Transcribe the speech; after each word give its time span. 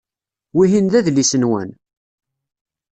Wihin 0.55 0.87
d 0.91 0.93
adlis-nwen? 0.99 1.69